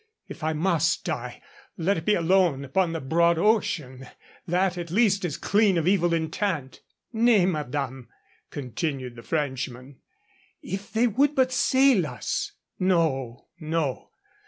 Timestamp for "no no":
12.79-14.09